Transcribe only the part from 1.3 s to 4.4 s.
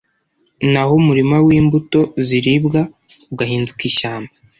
w’imbuto ziribwa ugahinduka ishyamba?